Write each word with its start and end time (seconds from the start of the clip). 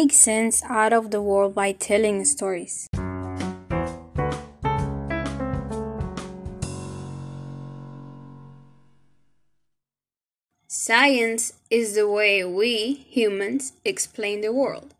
make 0.00 0.12
sense 0.14 0.62
out 0.64 0.94
of 0.94 1.10
the 1.10 1.20
world 1.20 1.54
by 1.54 1.72
telling 1.72 2.24
stories. 2.24 2.88
Science 10.68 11.52
is 11.68 11.94
the 11.94 12.08
way 12.08 12.42
we, 12.42 13.04
humans, 13.10 13.74
explain 13.84 14.40
the 14.40 14.54
world. 14.60 14.94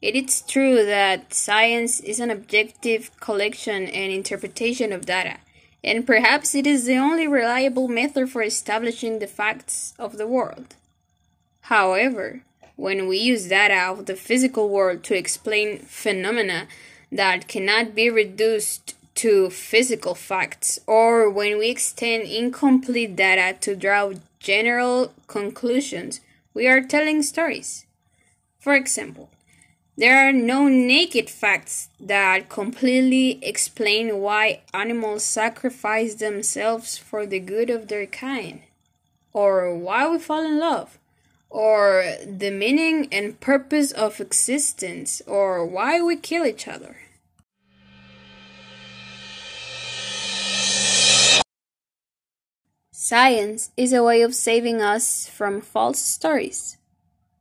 It 0.00 0.14
is 0.16 0.40
true 0.40 0.82
that 0.86 1.34
science 1.34 2.00
is 2.00 2.18
an 2.18 2.30
objective 2.30 3.10
collection 3.20 3.82
and 4.00 4.10
interpretation 4.10 4.92
of 4.94 5.04
data, 5.04 5.36
and 5.84 6.06
perhaps 6.06 6.54
it 6.54 6.66
is 6.66 6.86
the 6.86 6.96
only 6.96 7.26
reliable 7.26 7.86
method 7.86 8.30
for 8.30 8.42
establishing 8.42 9.18
the 9.18 9.34
facts 9.40 9.92
of 9.98 10.16
the 10.16 10.26
world. 10.26 10.68
However, 11.72 12.44
when 12.78 13.08
we 13.08 13.18
use 13.18 13.48
data 13.48 13.90
of 13.90 14.06
the 14.06 14.14
physical 14.14 14.68
world 14.68 15.02
to 15.02 15.16
explain 15.16 15.80
phenomena 15.80 16.68
that 17.10 17.48
cannot 17.48 17.92
be 17.92 18.08
reduced 18.08 18.94
to 19.16 19.50
physical 19.50 20.14
facts, 20.14 20.78
or 20.86 21.28
when 21.28 21.58
we 21.58 21.70
extend 21.70 22.22
incomplete 22.22 23.16
data 23.16 23.58
to 23.58 23.74
draw 23.74 24.12
general 24.38 25.12
conclusions, 25.26 26.20
we 26.54 26.68
are 26.68 26.80
telling 26.80 27.20
stories. 27.20 27.84
For 28.60 28.76
example, 28.76 29.28
there 29.96 30.28
are 30.28 30.32
no 30.32 30.68
naked 30.68 31.28
facts 31.28 31.88
that 31.98 32.48
completely 32.48 33.40
explain 33.42 34.20
why 34.20 34.60
animals 34.72 35.24
sacrifice 35.24 36.14
themselves 36.14 36.96
for 36.96 37.26
the 37.26 37.40
good 37.40 37.70
of 37.70 37.88
their 37.88 38.06
kind, 38.06 38.60
or 39.32 39.74
why 39.74 40.08
we 40.08 40.20
fall 40.20 40.44
in 40.44 40.60
love, 40.60 40.96
or 41.50 42.14
the 42.26 42.50
meaning 42.50 43.08
and 43.10 43.40
purpose 43.40 43.92
of 43.92 44.20
existence, 44.20 45.22
or 45.26 45.64
why 45.64 46.00
we 46.00 46.16
kill 46.16 46.44
each 46.44 46.68
other. 46.68 46.96
Science 52.92 53.70
is 53.76 53.94
a 53.94 54.02
way 54.02 54.20
of 54.20 54.34
saving 54.34 54.82
us 54.82 55.26
from 55.28 55.62
false 55.62 55.98
stories. 55.98 56.76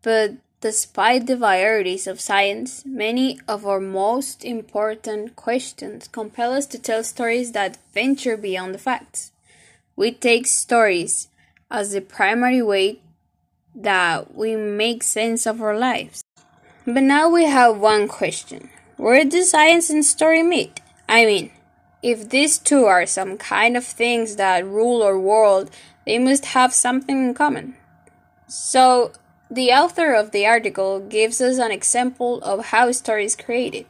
But 0.01 0.35
despite 0.61 1.27
the 1.27 1.35
varieties 1.35 2.07
of 2.07 2.21
science, 2.21 2.85
many 2.85 3.39
of 3.47 3.65
our 3.65 3.81
most 3.81 4.45
important 4.45 5.35
questions 5.35 6.07
compel 6.07 6.53
us 6.53 6.67
to 6.67 6.79
tell 6.79 7.03
stories 7.03 7.51
that 7.51 7.79
venture 7.93 8.37
beyond 8.37 8.73
the 8.73 8.79
facts. 8.79 9.31
We 9.97 10.11
take 10.11 10.47
stories 10.47 11.27
as 11.69 11.91
the 11.91 12.01
primary 12.01 12.61
way 12.61 13.01
that 13.77 14.35
we 14.35 14.55
make 14.55 15.03
sense 15.03 15.45
of 15.45 15.61
our 15.61 15.77
lives. 15.77 16.23
But 16.85 17.03
now 17.03 17.29
we 17.29 17.45
have 17.45 17.77
one 17.77 18.07
question 18.07 18.69
Where 18.97 19.23
do 19.23 19.43
science 19.43 19.89
and 19.89 20.03
story 20.03 20.41
meet? 20.41 20.81
I 21.07 21.25
mean, 21.25 21.51
if 22.01 22.29
these 22.29 22.57
two 22.57 22.85
are 22.85 23.05
some 23.05 23.37
kind 23.37 23.77
of 23.77 23.85
things 23.85 24.35
that 24.35 24.65
rule 24.65 25.03
our 25.03 25.19
world, 25.19 25.69
they 26.05 26.17
must 26.19 26.45
have 26.57 26.73
something 26.73 27.29
in 27.29 27.33
common. 27.33 27.75
So, 28.47 29.11
the 29.49 29.71
author 29.71 30.13
of 30.13 30.31
the 30.31 30.45
article 30.45 30.99
gives 30.99 31.39
us 31.41 31.57
an 31.57 31.71
example 31.71 32.41
of 32.41 32.67
how 32.67 32.91
story 32.91 33.25
is 33.25 33.35
created. 33.35 33.85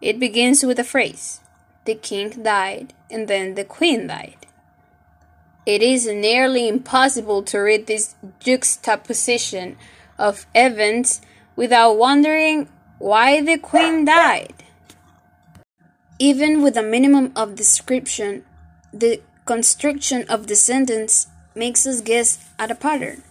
It 0.00 0.20
begins 0.20 0.64
with 0.64 0.78
a 0.78 0.84
phrase 0.84 1.40
The 1.84 1.94
king 1.94 2.42
died, 2.42 2.94
and 3.10 3.28
then 3.28 3.54
the 3.54 3.64
queen 3.64 4.06
died. 4.06 4.45
It 5.66 5.82
is 5.82 6.06
nearly 6.06 6.68
impossible 6.68 7.42
to 7.42 7.58
read 7.58 7.88
this 7.88 8.14
juxtaposition 8.38 9.76
of 10.16 10.46
events 10.54 11.20
without 11.56 11.98
wondering 11.98 12.68
why 12.98 13.40
the 13.40 13.58
queen 13.58 14.04
died. 14.04 14.54
Even 16.20 16.62
with 16.62 16.76
a 16.76 16.82
minimum 16.82 17.32
of 17.34 17.56
description, 17.56 18.44
the 18.92 19.20
construction 19.44 20.24
of 20.28 20.46
the 20.46 20.54
sentence 20.54 21.26
makes 21.56 21.84
us 21.84 22.00
guess 22.00 22.48
at 22.60 22.70
a 22.70 22.76
pattern. 22.76 23.22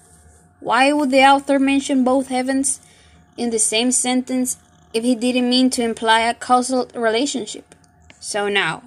Why 0.60 0.92
would 0.92 1.12
the 1.12 1.24
author 1.24 1.58
mention 1.58 2.04
both 2.04 2.28
heavens 2.28 2.82
in 3.38 3.50
the 3.50 3.60
same 3.60 3.92
sentence 3.94 4.58
if 4.94 5.04
he 5.04 5.16
didn't 5.16 5.50
mean 5.50 5.70
to 5.70 5.84
imply 5.84 6.20
a 6.22 6.34
causal 6.34 6.90
relationship? 6.94 7.74
So 8.20 8.50
now, 8.50 8.84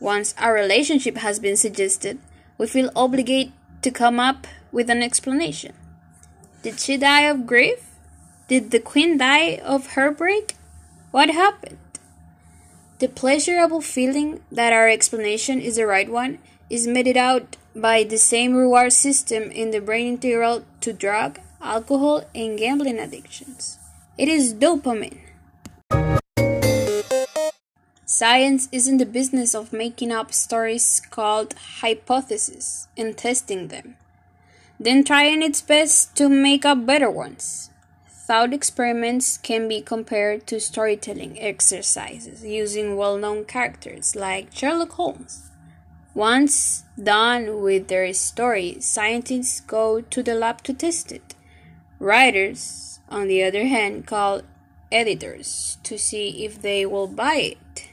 once 0.00 0.34
a 0.40 0.50
relationship 0.50 1.18
has 1.18 1.38
been 1.38 1.56
suggested, 1.56 2.18
we 2.58 2.66
feel 2.66 2.90
obligated 2.96 3.52
to 3.82 3.90
come 3.90 4.18
up 4.18 4.46
with 4.72 4.90
an 4.90 5.02
explanation. 5.02 5.74
Did 6.62 6.80
she 6.80 6.96
die 6.96 7.22
of 7.22 7.46
grief? 7.46 7.90
Did 8.48 8.70
the 8.70 8.80
queen 8.80 9.18
die 9.18 9.56
of 9.56 9.94
heartbreak? 9.94 10.56
What 11.10 11.30
happened? 11.30 11.78
The 12.98 13.08
pleasurable 13.08 13.80
feeling 13.80 14.40
that 14.50 14.72
our 14.72 14.88
explanation 14.88 15.60
is 15.60 15.76
the 15.76 15.86
right 15.86 16.10
one 16.10 16.38
is 16.70 16.86
meted 16.86 17.16
out 17.16 17.56
by 17.74 18.02
the 18.02 18.18
same 18.18 18.54
reward 18.54 18.92
system 18.92 19.50
in 19.50 19.70
the 19.70 19.80
brain 19.80 20.14
integral 20.14 20.64
to 20.80 20.92
drug, 20.92 21.38
alcohol, 21.60 22.24
and 22.34 22.58
gambling 22.58 22.98
addictions. 22.98 23.78
It 24.16 24.28
is 24.28 24.54
dopamine. 24.54 25.20
Science 28.16 28.66
is 28.72 28.88
in 28.88 28.96
the 28.96 29.04
business 29.04 29.54
of 29.54 29.74
making 29.74 30.10
up 30.10 30.32
stories 30.32 31.02
called 31.10 31.52
hypotheses 31.82 32.88
and 32.96 33.14
testing 33.14 33.68
them, 33.68 33.94
then 34.80 35.04
trying 35.04 35.42
its 35.42 35.60
best 35.60 36.16
to 36.16 36.26
make 36.26 36.64
up 36.64 36.86
better 36.86 37.10
ones. 37.10 37.68
Thought 38.08 38.54
experiments 38.54 39.36
can 39.36 39.68
be 39.68 39.82
compared 39.82 40.46
to 40.46 40.60
storytelling 40.60 41.38
exercises 41.38 42.42
using 42.42 42.96
well 42.96 43.18
known 43.18 43.44
characters 43.44 44.16
like 44.16 44.50
Sherlock 44.50 44.92
Holmes. 44.92 45.50
Once 46.14 46.84
done 46.96 47.60
with 47.60 47.88
their 47.88 48.10
story, 48.14 48.80
scientists 48.80 49.60
go 49.60 50.00
to 50.00 50.22
the 50.22 50.34
lab 50.34 50.62
to 50.62 50.72
test 50.72 51.12
it. 51.12 51.34
Writers, 51.98 52.98
on 53.10 53.28
the 53.28 53.44
other 53.44 53.66
hand, 53.66 54.06
call 54.06 54.40
editors 54.90 55.76
to 55.82 55.98
see 55.98 56.46
if 56.46 56.62
they 56.62 56.86
will 56.86 57.08
buy 57.08 57.36
it. 57.52 57.85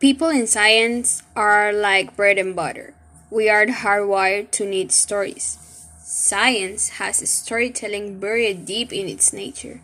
People 0.00 0.28
in 0.28 0.46
science 0.46 1.24
are 1.34 1.72
like 1.72 2.14
bread 2.14 2.38
and 2.38 2.54
butter. 2.54 2.94
We 3.30 3.48
are 3.48 3.66
hardwired 3.66 4.52
to 4.52 4.64
need 4.64 4.92
stories. 4.92 5.58
Science 6.00 7.00
has 7.02 7.28
storytelling 7.28 8.20
buried 8.20 8.64
deep 8.64 8.92
in 8.92 9.08
its 9.08 9.32
nature. 9.32 9.80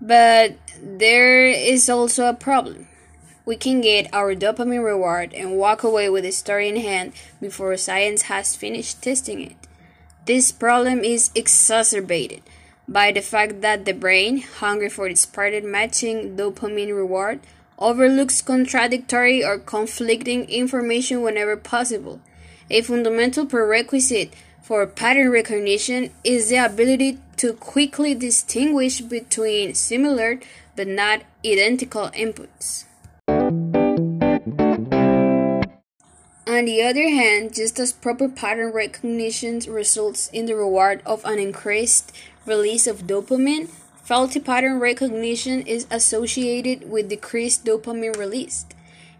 But 0.00 0.54
there 0.80 1.46
is 1.48 1.90
also 1.90 2.26
a 2.28 2.34
problem. 2.34 2.86
We 3.44 3.56
can 3.56 3.80
get 3.80 4.08
our 4.14 4.36
dopamine 4.36 4.84
reward 4.84 5.34
and 5.34 5.58
walk 5.58 5.82
away 5.82 6.08
with 6.08 6.24
a 6.24 6.30
story 6.30 6.68
in 6.68 6.76
hand 6.76 7.12
before 7.40 7.76
science 7.76 8.22
has 8.22 8.54
finished 8.54 9.02
testing 9.02 9.40
it. 9.40 9.56
This 10.26 10.52
problem 10.52 11.00
is 11.00 11.32
exacerbated 11.34 12.42
by 12.86 13.10
the 13.10 13.20
fact 13.20 13.62
that 13.62 13.84
the 13.84 13.94
brain, 13.94 14.42
hungry 14.42 14.88
for 14.88 15.08
its 15.08 15.26
pattern 15.26 15.72
matching 15.72 16.36
dopamine 16.36 16.94
reward, 16.94 17.40
overlooks 17.78 18.42
contradictory 18.42 19.44
or 19.44 19.58
conflicting 19.58 20.48
information 20.48 21.22
whenever 21.22 21.56
possible. 21.56 22.20
A 22.70 22.82
fundamental 22.82 23.46
prerequisite 23.46 24.32
for 24.62 24.86
pattern 24.86 25.30
recognition 25.30 26.10
is 26.24 26.48
the 26.48 26.56
ability 26.56 27.18
to 27.36 27.52
quickly 27.52 28.14
distinguish 28.14 29.00
between 29.00 29.74
similar 29.74 30.40
but 30.76 30.88
not 30.88 31.22
identical 31.44 32.08
inputs. 32.10 32.84
On 36.46 36.66
the 36.66 36.82
other 36.82 37.08
hand, 37.08 37.54
just 37.54 37.78
as 37.78 37.92
proper 37.92 38.28
pattern 38.28 38.72
recognition 38.72 39.58
results 39.68 40.28
in 40.28 40.46
the 40.46 40.54
reward 40.54 41.02
of 41.04 41.24
an 41.24 41.38
increased 41.38 42.12
release 42.46 42.86
of 42.86 43.06
dopamine, 43.06 43.70
Faulty 44.04 44.38
pattern 44.38 44.80
recognition 44.80 45.62
is 45.62 45.86
associated 45.90 46.90
with 46.90 47.08
decreased 47.08 47.64
dopamine 47.64 48.14
release. 48.18 48.66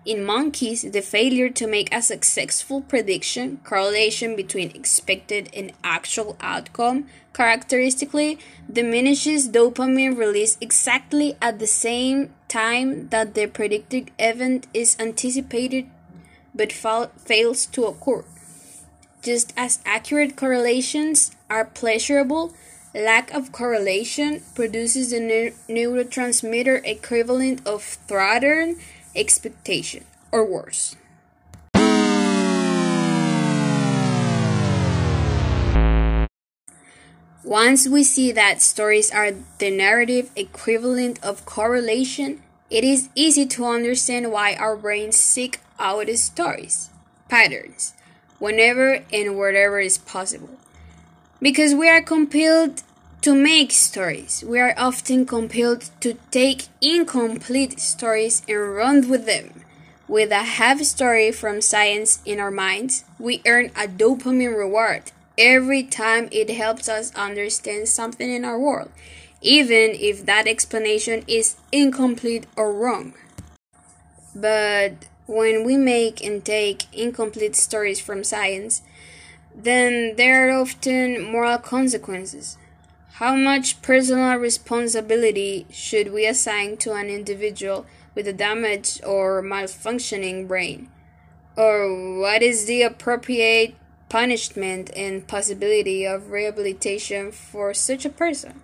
In 0.04 0.22
monkeys, 0.22 0.82
the 0.82 1.00
failure 1.00 1.48
to 1.48 1.66
make 1.66 1.88
a 1.90 2.02
successful 2.02 2.82
prediction 2.82 3.60
correlation 3.64 4.36
between 4.36 4.70
expected 4.72 5.48
and 5.54 5.72
actual 5.82 6.36
outcome 6.38 7.06
characteristically 7.32 8.38
diminishes 8.70 9.48
dopamine 9.48 10.18
release 10.18 10.58
exactly 10.60 11.34
at 11.40 11.60
the 11.60 11.66
same 11.66 12.34
time 12.48 13.08
that 13.08 13.32
the 13.32 13.46
predicted 13.46 14.10
event 14.18 14.66
is 14.74 14.96
anticipated 15.00 15.86
but 16.54 16.70
fa- 16.70 17.10
fails 17.16 17.64
to 17.64 17.86
occur. 17.86 18.22
Just 19.22 19.54
as 19.56 19.78
accurate 19.86 20.36
correlations 20.36 21.34
are 21.48 21.64
pleasurable, 21.64 22.52
Lack 22.94 23.34
of 23.34 23.50
correlation 23.50 24.40
produces 24.54 25.10
the 25.10 25.18
neurotransmitter 25.68 26.80
equivalent 26.86 27.66
of 27.66 27.82
threatened 27.82 28.76
expectation, 29.16 30.04
or 30.30 30.44
worse. 30.44 30.94
Once 37.42 37.88
we 37.88 38.04
see 38.04 38.30
that 38.30 38.62
stories 38.62 39.10
are 39.10 39.32
the 39.58 39.70
narrative 39.72 40.30
equivalent 40.36 41.18
of 41.24 41.44
correlation, 41.44 42.40
it 42.70 42.84
is 42.84 43.08
easy 43.16 43.44
to 43.44 43.64
understand 43.64 44.30
why 44.30 44.54
our 44.54 44.76
brains 44.76 45.16
seek 45.16 45.58
out 45.80 46.08
stories, 46.10 46.90
patterns, 47.28 47.92
whenever 48.38 49.00
and 49.12 49.36
wherever 49.36 49.80
is 49.80 49.98
possible. 49.98 50.58
Because 51.44 51.74
we 51.74 51.90
are 51.90 52.00
compelled 52.00 52.82
to 53.20 53.34
make 53.34 53.70
stories, 53.70 54.42
we 54.48 54.58
are 54.58 54.72
often 54.78 55.26
compelled 55.26 55.90
to 56.00 56.14
take 56.30 56.68
incomplete 56.80 57.78
stories 57.78 58.40
and 58.48 58.74
run 58.74 59.10
with 59.10 59.26
them. 59.26 59.62
With 60.08 60.30
a 60.32 60.56
half 60.56 60.80
story 60.84 61.30
from 61.32 61.60
science 61.60 62.22
in 62.24 62.40
our 62.40 62.50
minds, 62.50 63.04
we 63.18 63.42
earn 63.46 63.66
a 63.76 63.86
dopamine 63.86 64.56
reward 64.56 65.12
every 65.36 65.82
time 65.82 66.30
it 66.32 66.48
helps 66.48 66.88
us 66.88 67.14
understand 67.14 67.88
something 67.88 68.32
in 68.32 68.46
our 68.46 68.58
world, 68.58 68.90
even 69.42 69.90
if 69.90 70.24
that 70.24 70.46
explanation 70.46 71.24
is 71.28 71.56
incomplete 71.70 72.46
or 72.56 72.72
wrong. 72.72 73.12
But 74.34 74.94
when 75.26 75.62
we 75.62 75.76
make 75.76 76.24
and 76.24 76.42
take 76.42 76.84
incomplete 76.90 77.54
stories 77.54 78.00
from 78.00 78.24
science, 78.24 78.80
then 79.54 80.16
there 80.16 80.48
are 80.48 80.60
often 80.60 81.22
moral 81.22 81.58
consequences. 81.58 82.58
How 83.14 83.36
much 83.36 83.80
personal 83.80 84.36
responsibility 84.36 85.66
should 85.70 86.12
we 86.12 86.26
assign 86.26 86.76
to 86.78 86.94
an 86.94 87.08
individual 87.08 87.86
with 88.14 88.26
a 88.26 88.32
damaged 88.32 89.04
or 89.04 89.42
malfunctioning 89.42 90.48
brain? 90.48 90.88
Or 91.56 92.18
what 92.18 92.42
is 92.42 92.66
the 92.66 92.82
appropriate 92.82 93.76
punishment 94.14 94.90
and 94.94 95.26
possibility 95.26 96.06
of 96.06 96.30
rehabilitation 96.30 97.32
for 97.32 97.74
such 97.74 98.04
a 98.04 98.08
person. 98.08 98.60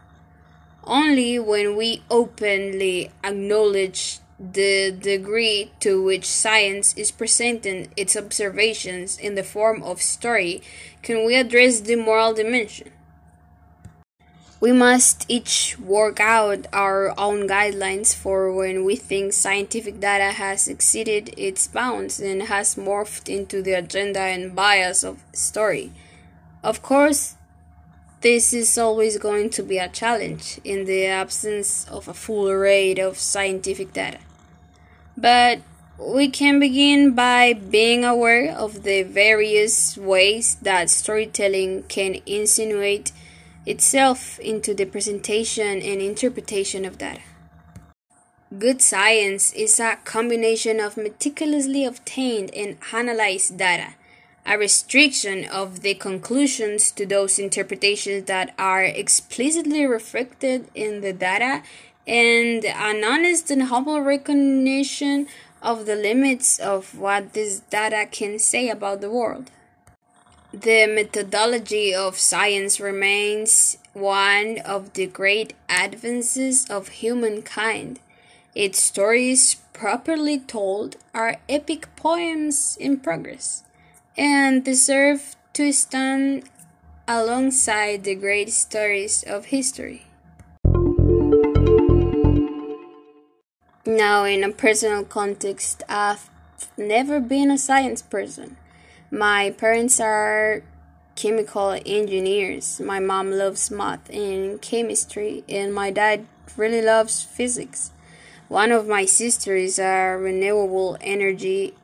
Only 0.84 1.40
when 1.40 1.74
we 1.74 2.04
openly 2.08 3.10
acknowledge 3.24 4.20
the 4.40 4.90
degree 4.90 5.70
to 5.80 6.02
which 6.02 6.24
science 6.24 6.94
is 6.96 7.10
presenting 7.10 7.92
its 7.94 8.16
observations 8.16 9.18
in 9.18 9.34
the 9.34 9.42
form 9.42 9.82
of 9.82 10.00
story 10.00 10.62
can 11.02 11.26
we 11.26 11.36
address 11.36 11.80
the 11.80 11.96
moral 11.96 12.32
dimension. 12.32 12.90
We 14.58 14.72
must 14.72 15.26
each 15.28 15.78
work 15.78 16.20
out 16.20 16.66
our 16.72 17.18
own 17.18 17.46
guidelines 17.48 18.14
for 18.14 18.52
when 18.52 18.84
we 18.84 18.96
think 18.96 19.34
scientific 19.34 20.00
data 20.00 20.32
has 20.32 20.68
exceeded 20.68 21.34
its 21.36 21.66
bounds 21.66 22.18
and 22.18 22.44
has 22.44 22.76
morphed 22.76 23.28
into 23.28 23.62
the 23.62 23.72
agenda 23.72 24.20
and 24.20 24.56
bias 24.56 25.02
of 25.04 25.22
story. 25.34 25.92
Of 26.62 26.82
course, 26.82 27.36
this 28.22 28.52
is 28.52 28.76
always 28.76 29.16
going 29.16 29.48
to 29.50 29.62
be 29.62 29.78
a 29.78 29.88
challenge 29.88 30.60
in 30.62 30.84
the 30.84 31.06
absence 31.06 31.86
of 31.88 32.06
a 32.08 32.14
full 32.14 32.48
array 32.48 32.94
of 32.96 33.18
scientific 33.18 33.94
data. 33.94 34.18
But 35.16 35.60
we 35.98 36.28
can 36.28 36.58
begin 36.58 37.14
by 37.14 37.52
being 37.52 38.04
aware 38.04 38.56
of 38.56 38.84
the 38.84 39.02
various 39.02 39.96
ways 39.96 40.56
that 40.62 40.88
storytelling 40.88 41.82
can 41.84 42.16
insinuate 42.24 43.12
itself 43.66 44.38
into 44.40 44.72
the 44.74 44.86
presentation 44.86 45.82
and 45.82 46.00
interpretation 46.00 46.84
of 46.84 46.98
data. 46.98 47.20
Good 48.58 48.82
science 48.82 49.52
is 49.52 49.78
a 49.78 49.98
combination 50.04 50.80
of 50.80 50.96
meticulously 50.96 51.84
obtained 51.84 52.52
and 52.54 52.78
analyzed 52.92 53.58
data, 53.58 53.94
a 54.44 54.58
restriction 54.58 55.44
of 55.44 55.82
the 55.82 55.94
conclusions 55.94 56.90
to 56.92 57.06
those 57.06 57.38
interpretations 57.38 58.24
that 58.24 58.52
are 58.58 58.82
explicitly 58.82 59.86
reflected 59.86 60.68
in 60.74 61.00
the 61.00 61.12
data, 61.12 61.62
and 62.10 62.64
an 62.64 63.04
honest 63.04 63.52
and 63.52 63.62
humble 63.62 64.00
recognition 64.00 65.28
of 65.62 65.86
the 65.86 65.94
limits 65.94 66.58
of 66.58 66.98
what 66.98 67.34
this 67.34 67.60
data 67.70 68.04
can 68.10 68.36
say 68.36 68.68
about 68.68 69.00
the 69.00 69.08
world. 69.08 69.48
The 70.52 70.88
methodology 70.88 71.94
of 71.94 72.18
science 72.18 72.80
remains 72.80 73.78
one 73.92 74.58
of 74.64 74.94
the 74.94 75.06
great 75.06 75.54
advances 75.68 76.68
of 76.68 76.88
humankind. 76.88 78.00
Its 78.56 78.80
stories, 78.80 79.54
properly 79.72 80.40
told, 80.40 80.96
are 81.14 81.36
epic 81.48 81.94
poems 81.94 82.76
in 82.80 82.98
progress 82.98 83.62
and 84.18 84.64
deserve 84.64 85.36
to 85.52 85.70
stand 85.70 86.42
alongside 87.06 88.02
the 88.02 88.16
great 88.16 88.50
stories 88.50 89.22
of 89.22 89.46
history. 89.46 90.09
Now, 93.90 94.22
in 94.22 94.44
a 94.44 94.52
personal 94.52 95.02
context, 95.02 95.82
I've 95.88 96.30
never 96.76 97.18
been 97.18 97.50
a 97.50 97.58
science 97.58 98.02
person. 98.02 98.56
My 99.10 99.50
parents 99.50 99.98
are 99.98 100.62
chemical 101.16 101.76
engineers. 101.84 102.78
My 102.78 103.00
mom 103.00 103.32
loves 103.32 103.68
math 103.68 104.08
and 104.08 104.62
chemistry, 104.62 105.42
and 105.48 105.74
my 105.74 105.90
dad 105.90 106.24
really 106.56 106.82
loves 106.82 107.24
physics. 107.24 107.90
One 108.46 108.70
of 108.70 108.86
my 108.86 109.06
sisters 109.06 109.72
is 109.72 109.80
a 109.80 110.16
renewable 110.16 110.96
energy 111.00 111.74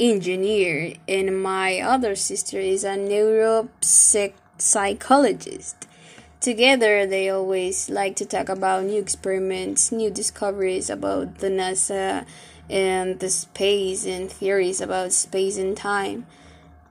engineer, 0.00 0.94
and 1.06 1.40
my 1.40 1.78
other 1.78 2.16
sister 2.16 2.58
is 2.58 2.82
a 2.82 2.96
neuropsychologist. 2.96 5.85
Together, 6.46 7.06
they 7.06 7.28
always 7.28 7.90
like 7.90 8.14
to 8.14 8.24
talk 8.24 8.48
about 8.48 8.84
new 8.84 9.00
experiments, 9.00 9.90
new 9.90 10.08
discoveries 10.08 10.88
about 10.88 11.38
the 11.38 11.48
NASA 11.48 12.24
and 12.70 13.18
the 13.18 13.28
space, 13.28 14.06
and 14.06 14.30
theories 14.30 14.80
about 14.80 15.10
space 15.10 15.58
and 15.58 15.76
time 15.76 16.24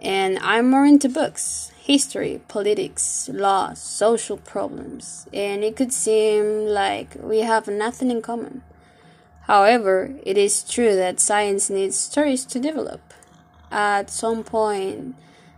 and 0.01 0.37
I'm 0.39 0.69
more 0.69 0.85
into 0.85 1.07
books, 1.07 1.71
history, 1.81 2.41
politics, 2.49 3.29
law, 3.31 3.73
social 3.73 4.37
problems, 4.37 5.25
and 5.33 5.63
it 5.63 5.75
could 5.75 5.93
seem 5.93 6.65
like 6.65 7.15
we 7.19 7.39
have 7.39 7.67
nothing 7.67 8.11
in 8.11 8.21
common. 8.21 8.61
However, 9.43 10.15
it 10.23 10.37
is 10.37 10.63
true 10.63 10.95
that 10.95 11.19
science 11.19 11.69
needs 11.69 11.95
stories 11.95 12.45
to 12.47 12.59
develop. 12.59 13.13
At 13.71 14.09
some 14.09 14.43
point, 14.43 15.15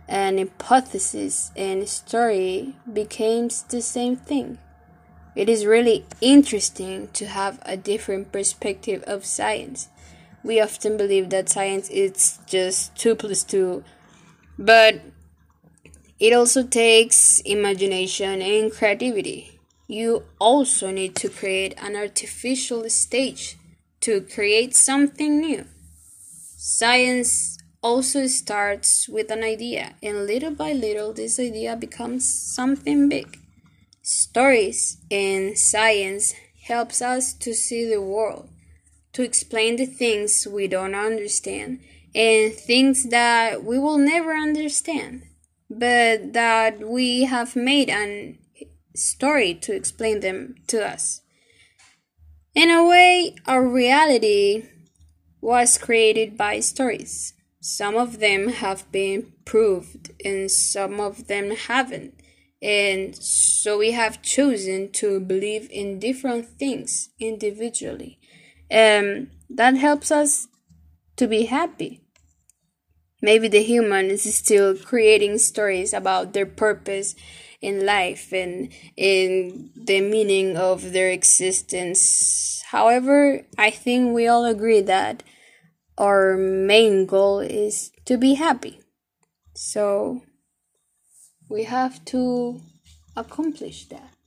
an 0.08 0.38
hypothesis 0.38 1.52
and 1.54 1.88
story 1.88 2.74
becomes 2.90 3.62
the 3.64 3.82
same 3.82 4.16
thing. 4.16 4.58
It 5.36 5.48
is 5.48 5.66
really 5.66 6.06
interesting 6.20 7.08
to 7.12 7.26
have 7.26 7.60
a 7.64 7.76
different 7.76 8.32
perspective 8.32 9.04
of 9.06 9.24
science. 9.24 9.88
We 10.42 10.60
often 10.60 10.96
believe 10.96 11.30
that 11.30 11.48
science 11.48 11.90
is 11.90 12.38
just 12.46 12.96
2 12.96 13.14
plus 13.14 13.44
2 13.44 13.84
but 14.58 15.00
it 16.18 16.32
also 16.32 16.64
takes 16.64 17.38
imagination 17.40 18.42
and 18.42 18.72
creativity. 18.72 19.60
You 19.86 20.24
also 20.40 20.90
need 20.90 21.14
to 21.16 21.28
create 21.28 21.74
an 21.78 21.94
artificial 21.94 22.88
stage 22.90 23.56
to 24.00 24.22
create 24.22 24.74
something 24.74 25.40
new. 25.40 25.64
Science 26.56 27.57
also 27.82 28.26
starts 28.26 29.08
with 29.08 29.30
an 29.30 29.42
idea, 29.42 29.94
and 30.02 30.26
little 30.26 30.50
by 30.50 30.72
little, 30.72 31.12
this 31.12 31.38
idea 31.38 31.76
becomes 31.76 32.28
something 32.28 33.08
big. 33.08 33.38
Stories 34.02 34.98
and 35.10 35.56
science 35.56 36.34
helps 36.66 37.00
us 37.00 37.34
to 37.34 37.54
see 37.54 37.88
the 37.88 38.02
world, 38.02 38.48
to 39.12 39.22
explain 39.22 39.76
the 39.76 39.86
things 39.86 40.46
we 40.46 40.66
don't 40.66 40.94
understand, 40.94 41.80
and 42.14 42.52
things 42.52 43.10
that 43.10 43.62
we 43.64 43.78
will 43.78 43.98
never 43.98 44.32
understand, 44.32 45.22
but 45.70 46.32
that 46.32 46.80
we 46.80 47.24
have 47.24 47.54
made 47.54 47.90
a 47.90 48.38
story 48.96 49.54
to 49.54 49.74
explain 49.74 50.20
them 50.20 50.56
to 50.66 50.84
us. 50.84 51.20
In 52.54 52.70
a 52.70 52.84
way, 52.84 53.36
our 53.46 53.64
reality 53.64 54.64
was 55.40 55.78
created 55.78 56.36
by 56.36 56.58
stories. 56.60 57.34
Some 57.60 57.96
of 57.96 58.20
them 58.20 58.48
have 58.48 58.90
been 58.92 59.32
proved, 59.44 60.12
and 60.24 60.50
some 60.50 61.00
of 61.00 61.26
them 61.26 61.50
haven't. 61.50 62.14
And 62.60 63.14
so 63.16 63.78
we 63.78 63.92
have 63.92 64.22
chosen 64.22 64.90
to 64.92 65.20
believe 65.20 65.68
in 65.70 65.98
different 65.98 66.46
things 66.58 67.10
individually. 67.20 68.18
Um, 68.70 69.30
that 69.50 69.76
helps 69.76 70.10
us 70.10 70.48
to 71.16 71.26
be 71.26 71.46
happy. 71.46 72.02
Maybe 73.20 73.48
the 73.48 73.62
human 73.62 74.06
is 74.06 74.32
still 74.34 74.76
creating 74.76 75.38
stories 75.38 75.92
about 75.92 76.32
their 76.32 76.46
purpose 76.46 77.16
in 77.60 77.84
life 77.84 78.32
and 78.32 78.72
in 78.96 79.70
the 79.74 80.00
meaning 80.00 80.56
of 80.56 80.92
their 80.92 81.10
existence. 81.10 82.62
However, 82.66 83.44
I 83.56 83.70
think 83.70 84.14
we 84.14 84.28
all 84.28 84.44
agree 84.44 84.80
that 84.82 85.24
our 85.98 86.36
main 86.36 87.06
goal 87.06 87.40
is 87.40 87.90
to 88.06 88.16
be 88.16 88.34
happy. 88.34 88.80
So 89.54 90.22
we 91.48 91.64
have 91.64 92.04
to 92.06 92.60
accomplish 93.16 93.86
that. 93.86 94.17